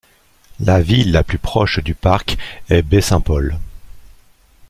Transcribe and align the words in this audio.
La 0.59 0.81
ville 0.81 1.11
la 1.11 1.23
plus 1.23 1.37
proche 1.37 1.77
du 1.77 1.93
parc 1.93 2.35
est 2.69 2.81
Baie-Saint-Paul. 2.81 3.59